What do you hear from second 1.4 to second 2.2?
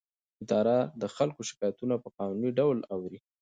شکایتونه په